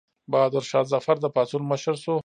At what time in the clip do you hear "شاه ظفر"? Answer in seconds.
0.69-1.15